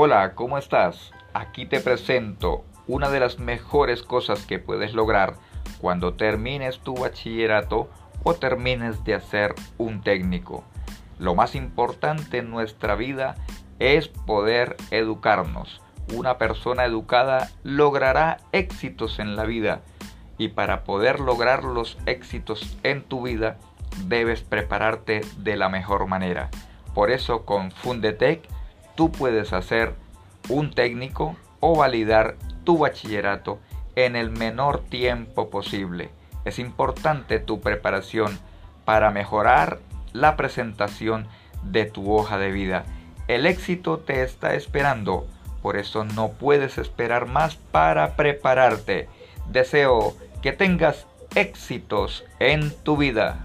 Hola, 0.00 0.36
¿cómo 0.36 0.58
estás? 0.58 1.10
Aquí 1.34 1.66
te 1.66 1.80
presento 1.80 2.64
una 2.86 3.10
de 3.10 3.18
las 3.18 3.40
mejores 3.40 4.04
cosas 4.04 4.46
que 4.46 4.60
puedes 4.60 4.94
lograr 4.94 5.34
cuando 5.80 6.14
termines 6.14 6.78
tu 6.78 6.94
bachillerato 6.94 7.90
o 8.22 8.34
termines 8.34 9.02
de 9.02 9.14
hacer 9.14 9.56
un 9.76 10.00
técnico. 10.02 10.62
Lo 11.18 11.34
más 11.34 11.56
importante 11.56 12.38
en 12.38 12.48
nuestra 12.48 12.94
vida 12.94 13.34
es 13.80 14.06
poder 14.06 14.76
educarnos. 14.92 15.82
Una 16.14 16.38
persona 16.38 16.84
educada 16.84 17.50
logrará 17.64 18.36
éxitos 18.52 19.18
en 19.18 19.34
la 19.34 19.46
vida 19.46 19.80
y 20.38 20.50
para 20.50 20.84
poder 20.84 21.18
lograr 21.18 21.64
los 21.64 21.98
éxitos 22.06 22.78
en 22.84 23.02
tu 23.02 23.22
vida 23.22 23.58
debes 24.04 24.42
prepararte 24.42 25.22
de 25.38 25.56
la 25.56 25.68
mejor 25.68 26.06
manera. 26.06 26.50
Por 26.94 27.10
eso 27.10 27.44
con 27.44 27.72
Fundetec 27.72 28.48
tú 28.98 29.12
puedes 29.12 29.52
hacer 29.52 29.94
un 30.48 30.72
técnico 30.72 31.36
o 31.60 31.76
validar 31.76 32.34
tu 32.64 32.78
bachillerato 32.78 33.60
en 33.94 34.16
el 34.16 34.28
menor 34.28 34.80
tiempo 34.80 35.50
posible. 35.50 36.10
Es 36.44 36.58
importante 36.58 37.38
tu 37.38 37.60
preparación 37.60 38.40
para 38.84 39.12
mejorar 39.12 39.78
la 40.12 40.34
presentación 40.34 41.28
de 41.62 41.84
tu 41.84 42.12
hoja 42.12 42.38
de 42.38 42.50
vida. 42.50 42.86
El 43.28 43.46
éxito 43.46 44.00
te 44.00 44.24
está 44.24 44.54
esperando, 44.54 45.28
por 45.62 45.76
eso 45.76 46.02
no 46.02 46.30
puedes 46.30 46.76
esperar 46.76 47.26
más 47.26 47.54
para 47.54 48.16
prepararte. 48.16 49.08
Deseo 49.48 50.16
que 50.42 50.50
tengas 50.50 51.06
éxitos 51.36 52.24
en 52.40 52.74
tu 52.82 52.96
vida. 52.96 53.44